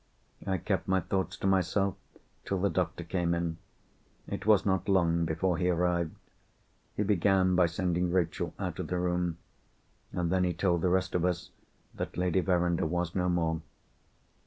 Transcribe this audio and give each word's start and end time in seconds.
I 0.47 0.57
kept 0.57 0.87
my 0.87 0.99
thoughts 1.01 1.37
to 1.37 1.45
myself 1.45 1.93
till 2.43 2.59
the 2.59 2.71
doctor 2.71 3.03
came 3.03 3.35
in. 3.35 3.57
It 4.27 4.47
was 4.47 4.65
not 4.65 4.89
long 4.89 5.25
before 5.25 5.59
he 5.59 5.69
arrived. 5.69 6.15
He 6.95 7.03
began 7.03 7.53
by 7.53 7.67
sending 7.67 8.09
Rachel 8.11 8.51
out 8.57 8.79
of 8.79 8.87
the 8.87 8.97
room—and 8.97 10.31
then 10.31 10.43
he 10.43 10.53
told 10.55 10.81
the 10.81 10.89
rest 10.89 11.13
of 11.13 11.23
us 11.23 11.51
that 11.93 12.17
Lady 12.17 12.39
Verinder 12.39 12.87
was 12.87 13.13
no 13.13 13.29
more. 13.29 13.61